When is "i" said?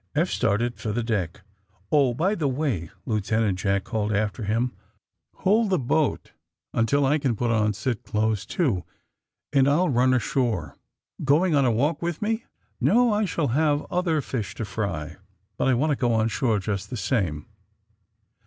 7.05-7.19, 13.13-13.25, 15.67-15.75